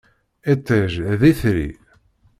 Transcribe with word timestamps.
Iṭij, 0.53 0.93
d 1.19 1.21
itri. 1.31 1.69